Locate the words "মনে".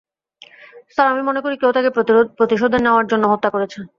1.29-1.39